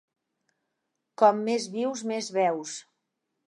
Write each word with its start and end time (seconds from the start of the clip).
Com 1.23 1.45
més 1.51 1.69
vius, 1.77 2.05
més 2.15 2.33
veus. 2.41 2.77